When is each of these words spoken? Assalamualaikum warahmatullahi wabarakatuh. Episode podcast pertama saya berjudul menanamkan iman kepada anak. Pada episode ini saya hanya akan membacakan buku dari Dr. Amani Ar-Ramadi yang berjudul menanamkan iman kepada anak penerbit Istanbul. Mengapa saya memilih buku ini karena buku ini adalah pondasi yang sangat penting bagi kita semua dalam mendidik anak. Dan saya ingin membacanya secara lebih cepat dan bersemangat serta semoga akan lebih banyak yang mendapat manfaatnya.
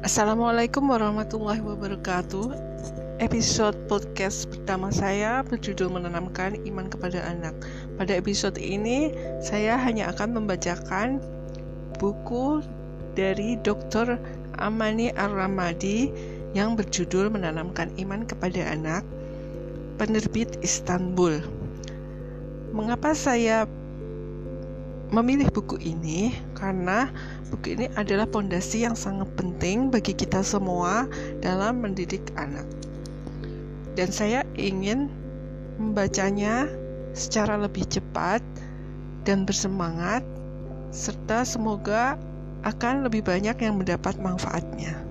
Assalamualaikum 0.00 0.88
warahmatullahi 0.88 1.60
wabarakatuh. 1.60 2.56
Episode 3.20 3.76
podcast 3.84 4.48
pertama 4.48 4.88
saya 4.88 5.44
berjudul 5.44 5.92
menanamkan 5.92 6.56
iman 6.64 6.88
kepada 6.88 7.20
anak. 7.28 7.52
Pada 8.00 8.16
episode 8.16 8.56
ini 8.56 9.12
saya 9.44 9.76
hanya 9.76 10.08
akan 10.08 10.40
membacakan 10.40 11.20
buku 12.00 12.64
dari 13.12 13.60
Dr. 13.60 14.16
Amani 14.56 15.12
Ar-Ramadi 15.20 16.08
yang 16.56 16.80
berjudul 16.80 17.28
menanamkan 17.28 17.92
iman 18.00 18.24
kepada 18.24 18.72
anak 18.72 19.04
penerbit 20.00 20.56
Istanbul. 20.64 21.44
Mengapa 22.72 23.12
saya 23.12 23.68
memilih 25.10 25.50
buku 25.50 25.76
ini 25.82 26.30
karena 26.54 27.10
buku 27.50 27.74
ini 27.74 27.86
adalah 27.98 28.30
pondasi 28.30 28.86
yang 28.86 28.94
sangat 28.94 29.26
penting 29.34 29.90
bagi 29.90 30.14
kita 30.14 30.40
semua 30.46 31.10
dalam 31.42 31.82
mendidik 31.82 32.22
anak. 32.38 32.66
Dan 33.98 34.14
saya 34.14 34.46
ingin 34.54 35.10
membacanya 35.82 36.70
secara 37.10 37.58
lebih 37.58 37.82
cepat 37.90 38.38
dan 39.26 39.42
bersemangat 39.42 40.22
serta 40.94 41.42
semoga 41.42 42.14
akan 42.62 43.06
lebih 43.06 43.26
banyak 43.26 43.56
yang 43.58 43.82
mendapat 43.82 44.14
manfaatnya. 44.22 45.09